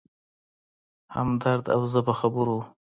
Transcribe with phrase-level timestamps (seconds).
[1.15, 2.63] همدرد او زه په خبرو و.